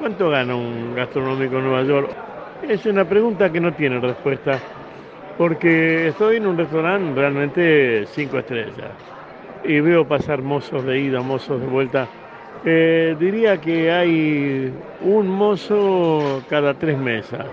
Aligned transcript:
¿Cuánto 0.00 0.30
gana 0.30 0.56
un 0.56 0.94
gastronómico 0.94 1.58
en 1.58 1.64
Nueva 1.64 1.82
York? 1.82 2.10
Es 2.66 2.86
una 2.86 3.04
pregunta 3.04 3.52
que 3.52 3.60
no 3.60 3.70
tiene 3.74 4.00
respuesta, 4.00 4.58
porque 5.36 6.08
estoy 6.08 6.36
en 6.36 6.46
un 6.46 6.56
restaurante 6.56 7.20
realmente 7.20 8.06
cinco 8.06 8.38
estrellas 8.38 8.92
y 9.62 9.78
veo 9.80 10.06
pasar 10.06 10.40
mozos 10.40 10.86
de 10.86 11.00
ida, 11.00 11.20
mozos 11.20 11.60
de 11.60 11.66
vuelta. 11.66 12.08
Eh, 12.64 13.14
diría 13.20 13.60
que 13.60 13.92
hay 13.92 14.72
un 15.02 15.28
mozo 15.28 16.42
cada 16.48 16.72
tres 16.72 16.96
mesas, 16.96 17.44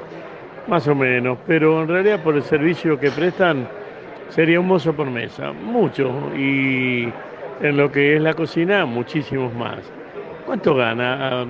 más 0.70 0.88
o 0.88 0.96
menos, 0.96 1.38
pero 1.46 1.82
en 1.82 1.90
realidad 1.90 2.24
por 2.24 2.38
el 2.38 2.44
servicio 2.44 2.98
que 2.98 3.12
prestan 3.12 3.68
sería 4.30 4.62
un 4.62 4.68
mozo 4.68 4.94
por 4.94 5.12
mesa, 5.12 5.52
mucho, 5.52 6.10
y 6.38 7.10
en 7.62 7.76
lo 7.76 7.92
que 7.92 8.16
es 8.16 8.22
la 8.22 8.34
cocina, 8.34 8.86
muchísimos 8.86 9.54
más. 9.54 9.80
¿Cuánto 10.46 10.76
gana 10.76 11.46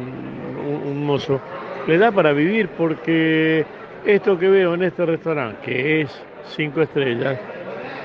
un, 0.87 1.05
mozo? 1.05 1.39
Le 1.87 1.97
da 1.97 2.11
para 2.11 2.33
vivir 2.33 2.69
porque 2.69 3.65
esto 4.05 4.37
que 4.37 4.49
veo 4.49 4.73
en 4.73 4.83
este 4.83 5.05
restaurante, 5.05 5.57
que 5.63 6.01
es 6.01 6.23
cinco 6.55 6.81
estrellas, 6.81 7.37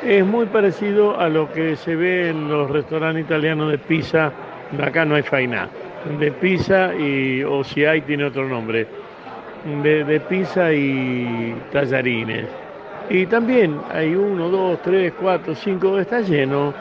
es 0.05 0.25
muy 0.25 0.47
parecido 0.47 1.19
a 1.19 1.29
lo 1.29 1.53
que 1.53 1.77
se 1.77 1.95
ve 1.95 2.31
en 2.31 2.49
los 2.49 2.71
restaurantes 2.71 3.25
italianos 3.25 3.71
de 3.71 3.79
pizza. 3.79 4.33
Acá 4.83 5.05
no 5.05 5.15
hay 5.15 5.23
faina, 5.23 5.69
de 6.19 6.33
pizza 6.33 6.95
y, 6.95 7.43
o 7.45 7.63
si 7.63 7.85
hay, 7.85 8.01
tiene 8.03 8.25
otro 8.25 8.49
nombre, 8.49 8.87
de, 9.83 10.21
pizza 10.29 10.73
y 10.73 11.55
tallarines. 11.73 12.47
Y 13.11 13.27
también 13.27 13.79
hay 13.93 14.15
uno, 14.15 14.49
dos, 14.49 14.81
tres, 14.83 15.13
cuatro, 15.21 15.55
cinco, 15.55 15.99
está 15.99 16.21
lleno. 16.21 16.73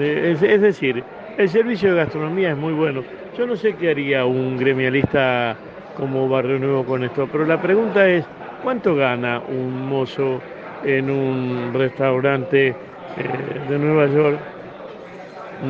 es 0.00 0.60
decir, 0.60 1.04
el 1.38 1.48
servicio 1.48 1.90
de 1.90 1.98
gastronomía 1.98 2.50
es 2.50 2.56
muy 2.56 2.72
bueno. 2.72 3.02
Yo 3.38 3.46
no 3.46 3.54
sé 3.54 3.74
qué 3.74 3.90
haría 3.90 4.26
un 4.26 4.56
gremialista 4.56 5.56
como 5.96 6.28
Barrio 6.28 6.58
Nuevo 6.58 6.84
con 6.84 7.04
esto, 7.04 7.28
pero 7.30 7.46
la 7.46 7.62
pregunta 7.62 8.08
es, 8.08 8.24
¿cuánto 8.64 8.96
gana 8.96 9.40
un 9.48 9.88
mozo 9.88 10.40
en 10.84 11.08
un 11.08 11.72
restaurante 11.72 12.70
eh, 12.70 12.74
de 13.70 13.78
Nueva 13.78 14.06
York? 14.08 14.40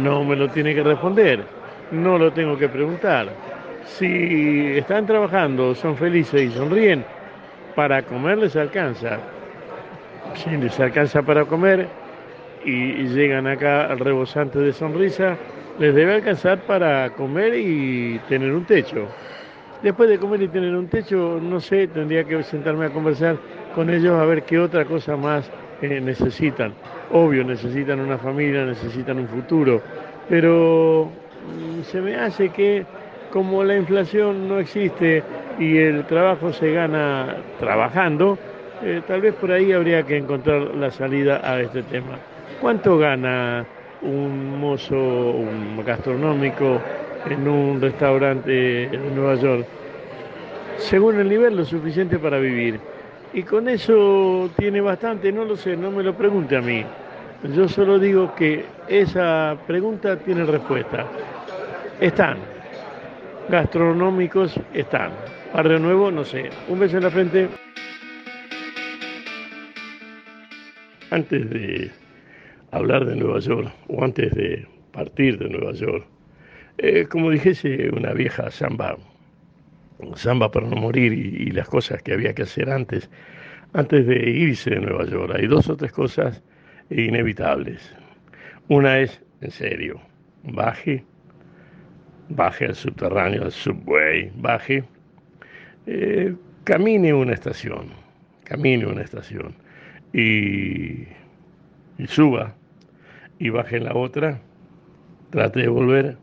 No 0.03 0.25
me 0.25 0.35
lo 0.35 0.49
tiene 0.49 0.75
que 0.75 0.83
responder, 0.83 1.45
no 1.91 2.17
lo 2.17 2.33
tengo 2.33 2.57
que 2.57 2.71
preguntar. 2.71 3.29
Si 3.85 4.79
están 4.79 5.05
trabajando, 5.05 5.75
son 5.75 5.95
felices 5.95 6.41
y 6.41 6.51
sonríen, 6.51 7.05
para 7.75 8.01
comer 8.01 8.39
les 8.39 8.57
alcanza. 8.57 9.19
Si 10.37 10.57
les 10.57 10.81
alcanza 10.81 11.21
para 11.21 11.45
comer 11.45 11.87
y 12.65 13.09
llegan 13.09 13.47
acá 13.47 13.89
al 13.89 13.99
rebosante 13.99 14.59
de 14.59 14.73
sonrisa, 14.73 15.37
les 15.79 15.95
debe 15.95 16.15
alcanzar 16.15 16.59
para 16.63 17.11
comer 17.11 17.55
y 17.55 18.19
tener 18.29 18.53
un 18.53 18.65
techo. 18.65 19.07
Después 19.83 20.09
de 20.09 20.19
comer 20.19 20.43
y 20.43 20.49
tener 20.49 20.75
un 20.75 20.89
techo, 20.89 21.39
no 21.41 21.61
sé, 21.61 21.87
tendría 21.87 22.25
que 22.25 22.43
sentarme 22.43 22.87
a 22.87 22.91
conversar 22.91 23.37
con 23.75 23.89
ellos 23.91 24.19
a 24.19 24.25
ver 24.25 24.43
qué 24.43 24.59
otra 24.59 24.85
cosa 24.85 25.17
más 25.17 25.49
eh, 25.81 26.01
necesitan. 26.01 26.73
Obvio, 27.13 27.45
necesitan 27.45 28.01
una 28.01 28.19
familia, 28.19 28.65
necesitan 28.65 29.19
un 29.19 29.29
futuro, 29.29 29.81
pero 30.29 31.09
mm, 31.09 31.83
se 31.83 32.01
me 32.01 32.17
hace 32.17 32.49
que 32.49 32.85
como 33.31 33.63
la 33.63 33.77
inflación 33.77 34.49
no 34.49 34.59
existe 34.59 35.23
y 35.61 35.79
el 35.79 36.05
trabajo 36.07 36.53
se 36.53 36.73
gana 36.73 37.37
trabajando, 37.61 38.37
eh, 38.83 39.03
tal 39.07 39.21
vez 39.21 39.35
por 39.35 39.53
ahí 39.53 39.73
habría 39.73 40.03
que 40.03 40.17
encontrar 40.17 40.75
la 40.75 40.91
salida 40.91 41.41
a 41.45 41.61
este 41.61 41.85
tema. 41.85 42.19
¿Cuánto 42.61 42.99
gana 42.99 43.65
un 44.03 44.61
mozo 44.61 44.97
un 44.97 45.83
gastronómico 45.85 46.81
en 47.29 47.49
un 47.49 47.81
restaurante 47.81 48.85
en 48.85 49.15
Nueva 49.15 49.35
York, 49.35 49.67
según 50.79 51.19
el 51.19 51.29
nivel 51.29 51.57
lo 51.57 51.65
suficiente 51.65 52.19
para 52.19 52.39
vivir. 52.39 52.81
Y 53.33 53.43
con 53.43 53.69
eso 53.69 54.51
tiene 54.57 54.81
bastante, 54.81 55.31
no 55.33 55.45
lo 55.45 55.57
sé, 55.57 55.77
no 55.77 55.91
me 55.91 56.03
lo 56.03 56.15
pregunte 56.15 56.57
a 56.57 56.61
mí. 56.61 56.85
Yo 57.55 57.69
solo 57.69 57.99
digo 57.99 58.35
que 58.35 58.65
esa 58.89 59.57
pregunta 59.67 60.17
tiene 60.17 60.45
respuesta. 60.45 61.07
Están. 62.01 62.39
Gastronómicos 63.49 64.59
están. 64.73 65.13
Barrio 65.55 65.79
Nuevo, 65.79 66.11
no 66.11 66.25
sé. 66.25 66.51
Un 66.69 66.79
beso 66.81 66.97
en 66.97 67.03
la 67.05 67.11
frente. 67.11 67.49
Antes 71.11 71.51
de 71.51 71.91
hablar 72.71 73.07
de 73.07 73.17
Nueva 73.17 73.41
York 73.41 73.73
o 73.89 74.05
antes 74.05 74.33
de 74.35 74.67
partir 74.93 75.39
de 75.39 75.49
Nueva 75.49 75.73
York. 75.73 76.07
Eh, 76.79 77.07
como 77.09 77.31
dijese 77.31 77.91
una 77.91 78.13
vieja 78.13 78.51
samba, 78.51 78.97
samba 80.15 80.51
para 80.51 80.69
no 80.69 80.77
morir 80.77 81.13
y, 81.13 81.51
las 81.51 81.69
cosas 81.69 82.03
que 82.03 82.13
había 82.13 82.35
que 82.35 82.43
hacer 82.43 82.71
antes, 82.71 83.11
antes 83.73 84.07
de 84.07 84.31
irse 84.31 84.71
de 84.71 84.81
Nueva 84.81 85.05
York. 85.07 85.33
Hay 85.37 85.47
dos 85.47 85.69
o 85.69 85.77
tres 85.77 85.93
cosas 85.93 86.43
inevitables. 86.91 87.95
Una 88.69 89.01
es, 89.01 89.21
en 89.41 89.51
serio, 89.51 90.01
baje, 90.45 91.05
baje 92.29 92.67
al 92.67 92.75
subterráneo, 92.75 93.45
al 93.45 93.53
subway, 93.53 94.31
baje, 94.37 94.85
eh, 95.87 96.35
camine 96.65 97.13
una 97.15 97.33
estación, 97.33 97.89
camine 98.45 98.87
una 98.87 99.03
estación 99.03 99.55
y, 100.13 101.09
y 101.99 102.07
suba 102.07 102.58
y 103.39 103.51
baje 103.51 103.77
en 103.77 103.85
la 103.85 103.95
otra, 103.95 104.41
trate 105.31 105.61
de 105.61 105.69
volver, 105.69 106.17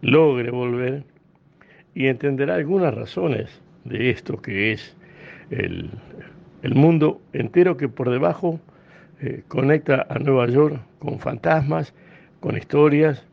logre 0.00 0.50
volver 0.50 1.04
y 1.94 2.06
entenderá 2.06 2.54
algunas 2.54 2.94
razones 2.94 3.60
de 3.84 4.10
esto 4.10 4.40
que 4.40 4.72
es 4.72 4.96
el, 5.50 5.90
mundo 6.74 7.20
entero 7.32 7.76
que 7.76 7.88
por 7.88 8.10
debajo 8.10 8.60
eh, 9.20 9.42
conecta 9.48 10.06
a 10.08 10.18
Nueva 10.18 10.46
York 10.46 10.80
con 11.00 11.18
fantasmas, 11.18 11.92
con 12.40 12.56
historias 12.56 13.26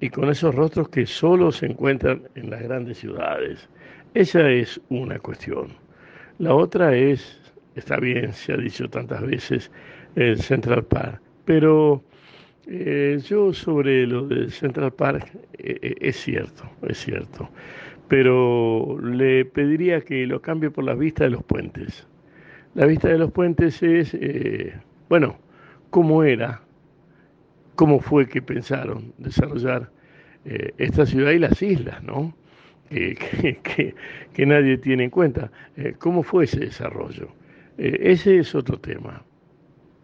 y 0.00 0.10
con 0.10 0.28
esos 0.28 0.54
rostros 0.54 0.88
que 0.88 1.06
solo 1.06 1.52
se 1.52 1.66
encuentran 1.66 2.22
en 2.34 2.50
las 2.50 2.62
grandes 2.62 2.98
ciudades. 2.98 3.68
Esa 4.14 4.48
es 4.50 4.80
una 4.90 5.18
cuestión. 5.18 5.68
La 6.38 6.54
otra 6.54 6.94
es, 6.94 7.40
está 7.74 7.96
bien, 7.96 8.32
se 8.32 8.52
ha 8.52 8.56
dicho 8.56 8.88
tantas 8.90 9.22
veces, 9.22 9.70
el 10.16 10.40
Central 10.40 10.84
Park, 10.84 11.20
pero 11.44 12.02
eh, 12.66 13.20
yo 13.26 13.52
sobre 13.52 14.06
lo 14.06 14.26
del 14.26 14.50
Central 14.50 14.92
Park, 14.92 15.30
eh, 15.58 15.78
eh, 15.82 15.94
es 16.00 16.16
cierto, 16.16 16.64
es 16.88 16.98
cierto, 16.98 17.50
pero 18.08 18.98
le 19.02 19.44
pediría 19.44 20.00
que 20.00 20.26
lo 20.26 20.40
cambie 20.40 20.70
por 20.70 20.84
la 20.84 20.94
vista 20.94 21.24
de 21.24 21.30
los 21.30 21.44
puentes. 21.44 22.06
La 22.74 22.86
vista 22.86 23.08
de 23.08 23.18
los 23.18 23.30
puentes 23.32 23.82
es, 23.82 24.16
bueno, 25.08 25.38
cómo 25.90 26.24
era, 26.24 26.62
cómo 27.76 28.00
fue 28.00 28.28
que 28.28 28.42
pensaron 28.42 29.12
desarrollar 29.18 29.90
esta 30.44 31.06
ciudad 31.06 31.30
y 31.30 31.38
las 31.38 31.62
islas, 31.62 32.02
¿no? 32.02 32.36
Que, 32.90 33.60
que 34.32 34.46
nadie 34.46 34.76
tiene 34.78 35.04
en 35.04 35.10
cuenta. 35.10 35.52
¿Cómo 35.98 36.24
fue 36.24 36.44
ese 36.44 36.60
desarrollo? 36.60 37.28
ese 37.78 38.38
es 38.38 38.54
otro 38.56 38.78
tema. 38.80 39.22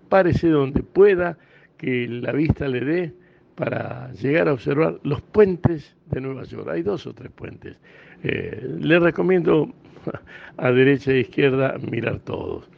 Párese 0.08 0.48
donde 0.48 0.84
pueda 0.84 1.36
que 1.80 2.06
la 2.06 2.32
vista 2.32 2.68
le 2.68 2.80
dé 2.80 3.14
para 3.54 4.12
llegar 4.12 4.48
a 4.48 4.52
observar 4.52 5.00
los 5.02 5.22
puentes 5.22 5.96
de 6.10 6.20
Nueva 6.20 6.44
York. 6.44 6.68
Hay 6.68 6.82
dos 6.82 7.06
o 7.06 7.14
tres 7.14 7.32
puentes. 7.32 7.78
Eh, 8.22 8.76
le 8.80 8.98
recomiendo 8.98 9.72
a 10.58 10.70
derecha 10.72 11.12
e 11.12 11.20
izquierda 11.20 11.78
mirar 11.90 12.18
todos. 12.18 12.68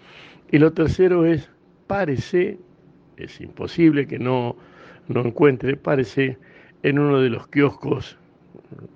Y 0.52 0.58
lo 0.58 0.72
tercero 0.72 1.26
es, 1.26 1.50
párese, 1.88 2.60
es 3.16 3.40
imposible 3.40 4.06
que 4.06 4.20
no, 4.20 4.54
no 5.08 5.22
encuentre, 5.22 5.76
párese 5.76 6.38
en 6.84 7.00
uno 7.00 7.20
de 7.20 7.30
los 7.30 7.48
kioscos, 7.48 8.16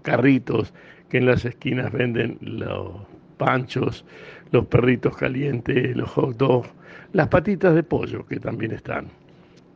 carritos 0.03 0.73
que 1.09 1.19
en 1.19 1.27
las 1.27 1.45
esquinas 1.45 1.91
venden 1.91 2.39
los 2.41 2.93
panchos, 3.39 4.05
los 4.53 4.67
perritos 4.67 5.17
calientes, 5.17 5.97
los 5.97 6.11
hot 6.11 6.37
dogs, 6.37 6.71
las 7.13 7.27
patitas 7.27 7.75
de 7.75 7.83
pollo 7.83 8.25
que 8.25 8.39
también 8.39 8.71
están 8.71 9.09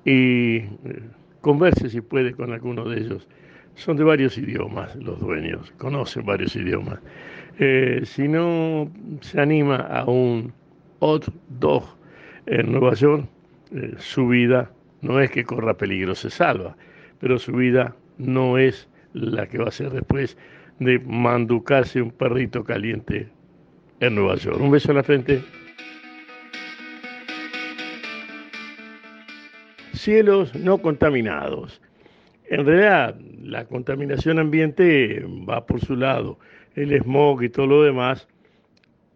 y 0.04 0.56
eh, 0.56 0.68
converse 1.40 1.90
si 1.90 2.00
puede 2.00 2.32
con 2.32 2.52
alguno 2.52 2.88
de 2.88 3.00
ellos. 3.00 3.28
Son 3.74 3.96
de 3.96 4.04
varios 4.04 4.36
idiomas 4.36 4.94
los 4.96 5.20
dueños, 5.20 5.72
conocen 5.78 6.26
varios 6.26 6.54
idiomas. 6.56 7.00
Eh, 7.58 8.02
si 8.04 8.28
no 8.28 8.90
se 9.20 9.40
anima 9.40 9.76
a 9.76 10.04
un 10.04 10.52
hot 11.00 11.32
dog 11.60 11.84
en 12.46 12.72
Nueva 12.72 12.94
York, 12.94 13.26
eh, 13.72 13.94
su 13.98 14.28
vida 14.28 14.70
no 15.02 15.20
es 15.20 15.30
que 15.30 15.44
corra 15.44 15.74
peligro, 15.74 16.14
se 16.14 16.30
salva, 16.30 16.76
pero 17.20 17.38
su 17.38 17.52
vida 17.52 17.94
no 18.18 18.58
es 18.58 18.88
la 19.12 19.46
que 19.46 19.58
va 19.58 19.68
a 19.68 19.72
ser 19.72 19.90
después 19.90 20.36
de 20.78 20.98
manducarse 21.00 22.00
un 22.00 22.10
perrito 22.10 22.64
caliente 22.64 23.28
en 24.00 24.14
Nueva 24.14 24.36
York. 24.36 24.60
Un 24.60 24.70
beso 24.70 24.90
en 24.90 24.96
la 24.96 25.02
frente. 25.02 25.42
Cielos 30.00 30.54
no 30.54 30.78
contaminados. 30.78 31.80
En 32.48 32.66
realidad, 32.66 33.16
la 33.42 33.64
contaminación 33.66 34.38
ambiente 34.38 35.24
va 35.48 35.66
por 35.66 35.80
su 35.80 35.94
lado, 35.94 36.38
el 36.74 36.98
smog 37.00 37.42
y 37.42 37.48
todo 37.48 37.66
lo 37.66 37.82
demás, 37.84 38.26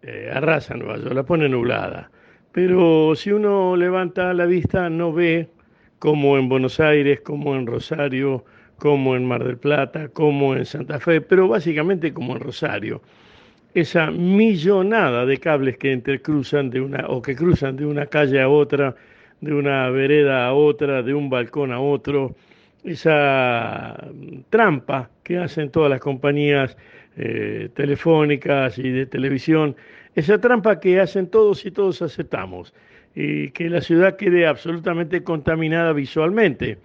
eh, 0.02 0.31
arrasa 0.32 0.75
Nueva 0.75 0.98
York, 0.98 1.14
la 1.14 1.25
pone 1.25 1.48
nublada. 1.48 2.10
Pero 2.52 3.14
si 3.16 3.32
uno 3.32 3.75
levanta 3.76 4.32
la 4.34 4.46
vista, 4.46 4.88
no 4.88 5.12
ve 5.12 5.48
como 5.98 6.38
en 6.38 6.48
Buenos 6.48 6.78
Aires, 6.78 7.20
como 7.22 7.56
en 7.56 7.66
Rosario, 7.66 8.44
como 8.78 9.16
en 9.16 9.26
Mar 9.26 9.42
del 9.42 9.56
Plata, 9.56 10.08
como 10.08 10.54
en 10.54 10.64
Santa 10.64 11.00
Fe, 11.00 11.20
pero 11.20 11.48
básicamente 11.48 12.12
como 12.12 12.36
en 12.36 12.40
Rosario. 12.40 13.02
Esa 13.75 14.10
millonada 14.10 15.26
de 15.26 15.38
cables 15.38 15.78
que 15.78 15.90
intercruzan 15.90 16.70
de 16.70 16.81
una, 16.81 17.06
o 17.08 17.22
que 17.22 17.34
cruzan 17.34 17.76
de 17.76 17.86
una 17.86 18.06
calle 18.06 18.40
a 18.40 18.48
otra, 18.48 18.94
de 19.44 19.55
una 19.55 19.91
vereda 19.91 20.46
a 20.46 20.55
otra, 20.55 21.02
de 21.02 21.12
un 21.12 21.29
balcón 21.29 21.70
a 21.70 21.81
otro, 21.81 22.35
esa 22.82 24.08
trampa 24.50 25.11
que 25.23 25.38
hacen 25.38 25.70
todas 25.70 25.91
las 25.91 26.00
compañías 26.00 26.76
eh, 27.17 27.69
telefónicas 27.75 28.79
y 28.79 28.91
de 28.91 29.06
televisión, 29.06 29.76
esa 30.14 30.38
trampa 30.41 30.81
que 30.81 30.99
hacen 30.99 31.29
todos 31.29 31.64
y 31.67 31.70
todos 31.70 32.00
aceptamos, 32.00 32.75
y 33.14 33.50
que 33.50 33.69
la 33.69 33.81
ciudad 33.81 34.17
quede 34.17 34.46
absolutamente 34.46 35.23
contaminada 35.23 35.93
visualmente, 35.93 36.79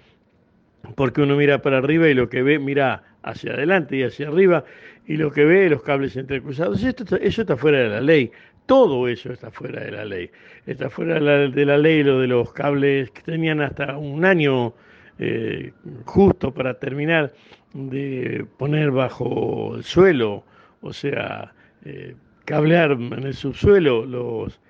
porque 0.95 1.21
uno 1.21 1.35
mira 1.35 1.61
para 1.61 1.77
arriba 1.77 2.09
y 2.09 2.13
lo 2.13 2.29
que 2.29 2.43
ve, 2.43 2.59
mira 2.59 3.03
hacia 3.23 3.53
adelante 3.53 3.97
y 3.97 4.03
hacia 4.03 4.27
arriba, 4.27 4.65
y 5.07 5.17
lo 5.17 5.31
que 5.31 5.45
ve, 5.45 5.69
los 5.69 5.81
cables 5.81 6.15
entrecruzados, 6.17 6.83
esto, 6.83 7.15
eso 7.15 7.41
está 7.41 7.57
fuera 7.57 7.79
de 7.79 7.89
la 7.89 8.01
ley. 8.01 8.31
Todo 8.69 9.07
eso 9.07 9.33
está 9.33 9.49
fuera 9.49 9.83
de 9.83 9.91
la 9.91 10.05
ley. 10.05 10.29
Está 10.67 10.91
fuera 10.91 11.15
de 11.15 11.21
la, 11.21 11.47
de 11.47 11.65
la 11.65 11.75
ley 11.75 12.03
lo 12.03 12.19
de 12.19 12.27
los 12.27 12.53
cables 12.53 13.09
que 13.09 13.23
tenían 13.23 13.61
hasta 13.61 13.97
un 13.97 14.23
año 14.23 14.75
eh, 15.17 15.73
justo 16.05 16.53
para 16.53 16.77
terminar 16.77 17.33
de 17.73 18.45
poner 18.57 18.91
bajo 18.91 19.73
el 19.75 19.83
suelo, 19.83 20.43
o 20.81 20.93
sea, 20.93 21.51
eh, 21.83 22.13
cablear 22.45 22.91
en 22.91 23.23
el 23.23 23.33
subsuelo 23.33 24.05
los, 24.05 24.61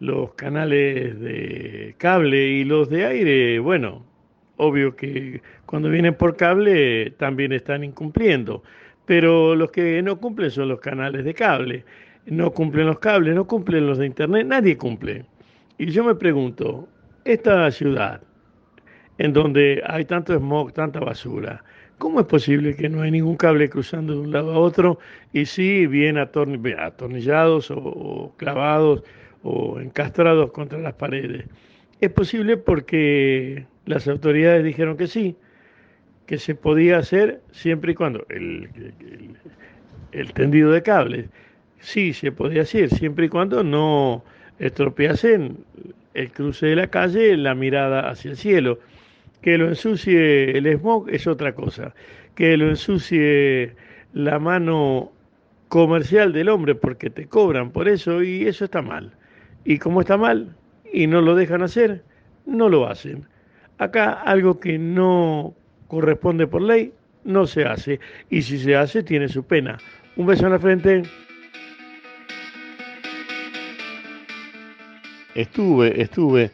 los 0.00 0.34
canales 0.34 1.18
de 1.18 1.94
cable 1.96 2.46
y 2.46 2.64
los 2.64 2.90
de 2.90 3.06
aire, 3.06 3.58
bueno, 3.58 4.04
obvio 4.58 4.94
que 4.96 5.40
cuando 5.64 5.88
vienen 5.88 6.14
por 6.14 6.36
cable 6.36 7.10
también 7.12 7.52
están 7.52 7.84
incumpliendo, 7.84 8.62
pero 9.06 9.54
los 9.54 9.70
que 9.70 10.02
no 10.02 10.20
cumplen 10.20 10.50
son 10.50 10.68
los 10.68 10.80
canales 10.80 11.24
de 11.24 11.32
cable, 11.32 11.84
no 12.26 12.50
cumplen 12.52 12.86
los 12.86 12.98
cables, 12.98 13.34
no 13.34 13.46
cumplen 13.46 13.86
los 13.86 13.98
de 13.98 14.06
internet, 14.06 14.46
nadie 14.46 14.76
cumple. 14.76 15.24
Y 15.78 15.86
yo 15.86 16.04
me 16.04 16.14
pregunto, 16.14 16.88
esta 17.24 17.70
ciudad, 17.70 18.20
en 19.18 19.32
donde 19.32 19.82
hay 19.86 20.04
tanto 20.04 20.34
smog, 20.36 20.72
tanta 20.72 21.00
basura. 21.00 21.62
¿Cómo 21.98 22.20
es 22.20 22.26
posible 22.26 22.76
que 22.76 22.88
no 22.88 23.02
hay 23.02 23.10
ningún 23.10 23.36
cable 23.36 23.70
cruzando 23.70 24.12
de 24.12 24.20
un 24.20 24.32
lado 24.32 24.52
a 24.52 24.58
otro 24.58 24.98
y 25.32 25.46
sí 25.46 25.86
bien 25.86 26.18
atornillados 26.18 27.70
o, 27.70 28.34
clavados 28.36 29.02
o 29.42 29.80
encastrados 29.80 30.50
contra 30.52 30.78
las 30.78 30.94
paredes? 30.94 31.46
Es 32.00 32.10
posible 32.10 32.58
porque 32.58 33.66
las 33.86 34.06
autoridades 34.08 34.62
dijeron 34.64 34.98
que 34.98 35.06
sí, 35.06 35.36
que 36.26 36.38
se 36.38 36.54
podía 36.54 36.98
hacer 36.98 37.40
siempre 37.52 37.92
y 37.92 37.94
cuando 37.94 38.26
el, 38.28 38.68
el 40.12 40.32
tendido 40.34 40.70
de 40.72 40.82
cables, 40.82 41.30
sí 41.80 42.12
se 42.12 42.32
podía 42.32 42.62
hacer 42.62 42.90
siempre 42.90 43.26
y 43.26 43.28
cuando 43.28 43.62
no 43.62 44.24
estropeasen 44.58 45.58
el 46.14 46.32
cruce 46.32 46.66
de 46.66 46.76
la 46.76 46.86
calle, 46.86 47.36
la 47.36 47.54
mirada 47.54 48.08
hacia 48.08 48.30
el 48.30 48.36
cielo. 48.36 48.78
Que 49.42 49.58
lo 49.58 49.68
ensucie 49.68 50.56
el 50.56 50.66
smog 50.78 51.08
es 51.10 51.26
otra 51.26 51.54
cosa. 51.54 51.94
Que 52.34 52.56
lo 52.56 52.68
ensucie 52.68 53.74
la 54.12 54.38
mano 54.38 55.12
comercial 55.68 56.32
del 56.32 56.48
hombre 56.48 56.74
porque 56.74 57.10
te 57.10 57.26
cobran 57.26 57.70
por 57.70 57.88
eso 57.88 58.22
y 58.22 58.46
eso 58.46 58.64
está 58.64 58.82
mal. 58.82 59.12
Y 59.64 59.78
como 59.78 60.00
está 60.00 60.16
mal 60.16 60.54
y 60.92 61.06
no 61.06 61.20
lo 61.20 61.34
dejan 61.34 61.62
hacer, 61.62 62.02
no 62.46 62.68
lo 62.68 62.88
hacen. 62.88 63.26
Acá 63.78 64.12
algo 64.12 64.58
que 64.58 64.78
no 64.78 65.54
corresponde 65.88 66.46
por 66.46 66.62
ley 66.62 66.92
no 67.24 67.46
se 67.46 67.64
hace 67.64 68.00
y 68.30 68.42
si 68.42 68.58
se 68.58 68.74
hace 68.74 69.02
tiene 69.02 69.28
su 69.28 69.44
pena. 69.44 69.78
Un 70.16 70.26
beso 70.26 70.46
en 70.46 70.52
la 70.52 70.58
frente. 70.58 71.02
Estuve, 75.36 76.00
estuve 76.00 76.50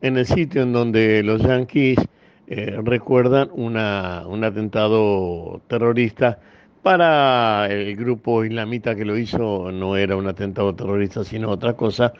en 0.00 0.16
el 0.16 0.24
sitio 0.24 0.62
en 0.62 0.72
donde 0.72 1.22
los 1.22 1.42
yanquis 1.42 1.98
eh, 2.46 2.78
recuerdan 2.82 3.50
un 3.52 3.76
atentado 3.76 5.60
terrorista. 5.68 6.38
Para 6.82 7.66
el 7.70 7.94
grupo 7.94 8.42
islamita 8.42 8.94
que 8.94 9.04
lo 9.04 9.18
hizo 9.18 9.70
no 9.70 9.98
era 9.98 10.16
un 10.16 10.26
atentado 10.28 10.74
terrorista, 10.74 11.24
sino 11.24 11.50
otra 11.50 11.74
cosa, 11.74 12.14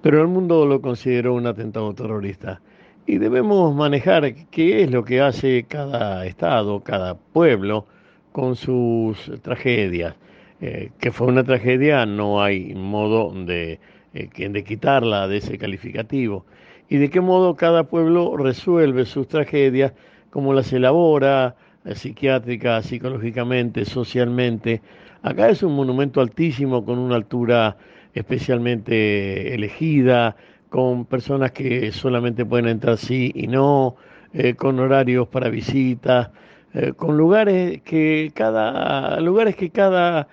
pero 0.00 0.22
el 0.22 0.28
mundo 0.28 0.64
lo 0.64 0.80
consideró 0.80 1.34
un 1.34 1.48
atentado 1.48 1.92
terrorista. 1.92 2.60
Y 3.04 3.18
debemos 3.18 3.74
manejar 3.74 4.32
qué 4.52 4.84
es 4.84 4.92
lo 4.92 5.04
que 5.04 5.20
hace 5.20 5.64
cada 5.64 6.24
estado, 6.24 6.84
cada 6.84 7.16
pueblo, 7.16 7.84
con 8.30 8.54
sus 8.54 9.32
tragedias. 9.42 10.14
Eh, 10.60 10.90
que 11.00 11.10
fue 11.10 11.26
una 11.26 11.42
tragedia, 11.42 12.06
no 12.06 12.42
hay 12.42 12.74
modo 12.74 13.32
de, 13.44 13.80
eh, 14.18 14.48
de 14.48 14.64
quitarla 14.64 15.28
de 15.28 15.36
ese 15.38 15.58
calificativo 15.58 16.44
y 16.88 16.96
de 16.96 17.10
qué 17.10 17.20
modo 17.20 17.54
cada 17.54 17.84
pueblo 17.84 18.36
resuelve 18.36 19.04
sus 19.04 19.28
tragedias, 19.28 19.92
cómo 20.30 20.54
las 20.54 20.72
elabora, 20.72 21.54
eh, 21.84 21.94
psiquiátrica, 21.94 22.82
psicológicamente, 22.82 23.84
socialmente. 23.84 24.80
Acá 25.22 25.48
es 25.50 25.62
un 25.62 25.74
monumento 25.74 26.20
altísimo 26.20 26.84
con 26.84 26.98
una 26.98 27.16
altura 27.16 27.76
especialmente 28.14 29.54
elegida, 29.54 30.36
con 30.70 31.04
personas 31.04 31.52
que 31.52 31.92
solamente 31.92 32.44
pueden 32.44 32.68
entrar 32.68 32.96
sí 32.96 33.32
y 33.34 33.46
no, 33.46 33.96
eh, 34.32 34.54
con 34.54 34.78
horarios 34.80 35.28
para 35.28 35.48
visitas, 35.50 36.30
eh, 36.74 36.92
con 36.94 37.16
lugares 37.16 37.82
que 37.82 38.32
cada 38.34 39.20
lugares 39.20 39.56
que 39.56 39.70
cada 39.70 40.28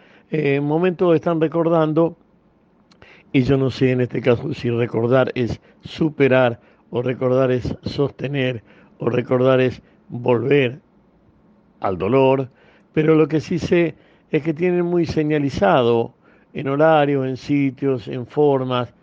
momento 0.62 1.14
están 1.14 1.40
recordando 1.40 2.18
y 3.36 3.44
yo 3.44 3.58
no 3.58 3.70
sé 3.70 3.92
en 3.92 4.00
este 4.00 4.22
caso 4.22 4.54
si 4.54 4.70
recordar 4.70 5.30
es 5.36 5.60
superar 5.84 6.62
o 6.90 7.02
recordar 7.02 7.52
es 7.52 7.76
sostener 7.84 8.64
o 8.98 9.10
recordar 9.10 9.60
es 9.60 9.82
volver 10.08 10.80
al 11.82 11.98
dolor, 11.98 12.48
pero 12.94 13.14
lo 13.14 13.28
que 13.28 13.42
sí 13.42 13.60
sé 13.60 13.96
es 14.32 14.42
que 14.42 14.54
tienen 14.54 14.86
muy 14.86 15.06
señalizado 15.06 16.14
en 16.54 16.70
horarios, 16.70 17.28
en 17.28 17.36
sitios, 17.36 18.08
en 18.08 18.26
formas, 18.26 18.94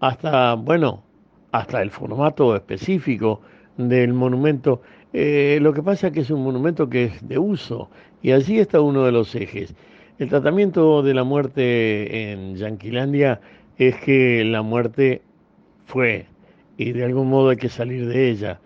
hasta, 0.00 0.54
bueno, 0.54 1.02
hasta 1.50 1.82
el 1.82 1.90
formato 1.90 2.56
específico 2.56 3.42
del 3.76 4.14
monumento. 4.14 4.80
Eh, 5.12 5.58
lo 5.60 5.74
que 5.74 5.82
pasa 5.82 6.06
es 6.06 6.14
que 6.14 6.20
es 6.20 6.30
un 6.30 6.42
monumento 6.42 6.88
que 6.88 7.04
es 7.04 7.28
de 7.28 7.36
uso 7.36 7.90
y 8.22 8.32
allí 8.32 8.58
está 8.58 8.80
uno 8.80 9.04
de 9.04 9.12
los 9.12 9.34
ejes. 9.34 9.74
El 10.18 10.30
tratamiento 10.30 11.02
de 11.02 11.12
la 11.12 11.24
muerte 11.24 12.32
en 12.32 12.56
Yanquilandia 12.56 13.40
es 13.78 13.96
que 13.96 14.44
la 14.44 14.62
muerte 14.62 15.22
fue 15.86 16.26
y 16.76 16.92
de 16.92 17.04
algún 17.04 17.28
modo 17.28 17.50
hay 17.50 17.56
que 17.56 17.68
salir 17.68 18.06
de 18.06 18.30
ella. 18.30 18.60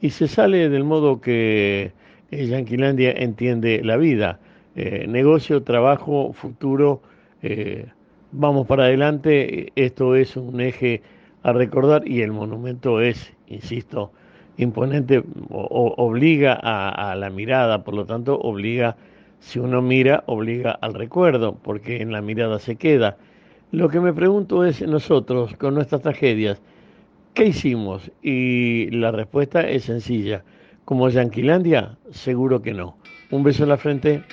Y 0.00 0.10
se 0.10 0.28
sale 0.28 0.68
del 0.68 0.84
modo 0.84 1.20
que 1.20 1.92
Yanquilandia 2.30 3.12
entiende 3.12 3.82
la 3.84 3.96
vida. 3.96 4.40
Eh, 4.74 5.06
negocio, 5.08 5.62
trabajo, 5.62 6.32
futuro, 6.32 7.02
eh, 7.42 7.86
vamos 8.32 8.66
para 8.66 8.84
adelante, 8.84 9.70
esto 9.76 10.16
es 10.16 10.36
un 10.36 10.60
eje 10.60 11.02
a 11.42 11.52
recordar 11.52 12.08
y 12.08 12.22
el 12.22 12.32
monumento 12.32 13.00
es, 13.00 13.32
insisto, 13.48 14.12
imponente, 14.56 15.22
obliga 15.50 16.58
a, 16.62 17.12
a, 17.12 17.16
la 17.16 17.30
mirada, 17.30 17.84
por 17.84 17.94
lo 17.94 18.06
tanto 18.06 18.38
obliga, 18.38 18.96
si 19.40 19.58
uno 19.58 19.82
mira, 19.82 20.24
obliga 20.26 20.72
al 20.72 20.94
recuerdo, 20.94 21.54
porque 21.62 22.00
en 22.00 22.12
la 22.12 22.22
mirada 22.22 22.58
se 22.58 22.76
queda. 22.76 23.18
Lo 23.72 23.88
que 23.88 24.00
me 24.00 24.12
pregunto 24.12 24.66
es 24.66 24.82
nosotros, 24.82 25.56
con 25.56 25.74
nuestras 25.74 26.02
tragedias, 26.02 26.60
¿qué 27.32 27.46
hicimos? 27.46 28.10
Y 28.20 28.90
la 28.90 29.10
respuesta 29.10 29.66
es 29.66 29.84
sencilla. 29.84 30.44
¿Como 30.84 31.08
Yanquilandia? 31.08 31.96
Seguro 32.10 32.60
que 32.60 32.74
no. 32.74 32.98
Un 33.30 33.42
beso 33.42 33.62
en 33.62 33.70
la 33.70 33.78
frente. 33.78 34.24